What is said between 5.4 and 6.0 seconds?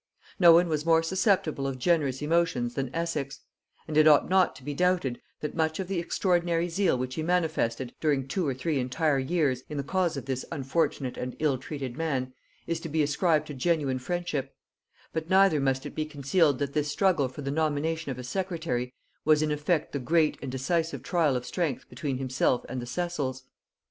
that much of the